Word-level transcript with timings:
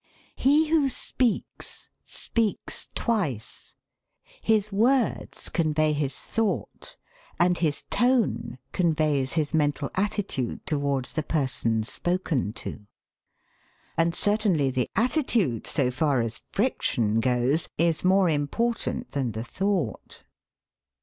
He 0.35 0.69
who 0.69 0.89
speaks, 0.89 1.91
speaks 2.03 2.87
twice. 2.95 3.75
His 4.41 4.71
words 4.71 5.47
convey 5.47 5.93
his 5.93 6.15
thought, 6.17 6.97
and 7.39 7.59
his 7.59 7.83
tone 7.91 8.57
conveys 8.71 9.33
his 9.33 9.53
mental 9.53 9.91
attitude 9.93 10.65
towards 10.65 11.13
the 11.13 11.21
person 11.21 11.83
spoken 11.83 12.51
to. 12.53 12.87
And 13.95 14.15
certainly 14.15 14.71
the 14.71 14.89
attitude, 14.95 15.67
so 15.67 15.91
far 15.91 16.21
as 16.23 16.45
friction 16.51 17.19
goes, 17.19 17.69
is 17.77 18.03
more 18.03 18.27
important 18.27 19.11
than 19.11 19.33
the 19.33 19.43
thought. 19.43 20.23